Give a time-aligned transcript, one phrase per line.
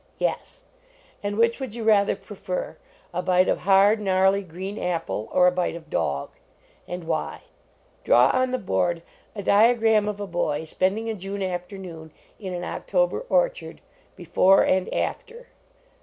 [0.17, 0.63] Yes;
[1.21, 2.75] and which would you rather prefer,
[3.13, 6.31] a bite of hard, gnarly green apple, or a bite of dog?
[6.87, 7.41] And why?
[8.03, 9.03] Draw on the board
[9.35, 13.79] a diagram of a boy spending a June afternoon in an October orchard,
[14.15, 15.49] before and after.